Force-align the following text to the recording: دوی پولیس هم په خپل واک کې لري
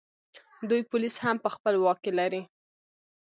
دوی 0.69 0.81
پولیس 0.91 1.15
هم 1.23 1.35
په 1.43 1.49
خپل 1.55 1.73
واک 1.83 1.97
کې 2.03 2.11
لري 2.19 2.41